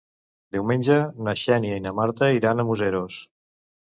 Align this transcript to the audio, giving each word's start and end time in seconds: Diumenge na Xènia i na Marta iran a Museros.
Diumenge 0.55 0.95
na 1.27 1.35
Xènia 1.41 1.77
i 1.81 1.85
na 1.87 1.93
Marta 1.99 2.31
iran 2.39 2.63
a 2.63 2.65
Museros. 2.71 3.21